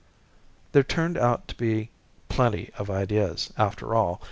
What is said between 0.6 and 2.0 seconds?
There turned out to be